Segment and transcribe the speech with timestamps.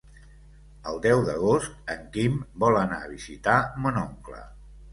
[0.91, 4.45] El deu d'agost en Quim vol anar a visitar mon oncle.